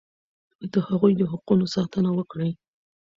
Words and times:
د 0.71 0.73
هغوی 0.87 1.13
د 1.17 1.21
حقوقو 1.31 1.71
ساتنه 1.75 2.09
وکړئ. 2.17 2.51